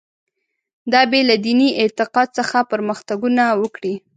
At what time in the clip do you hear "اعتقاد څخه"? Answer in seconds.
1.81-2.57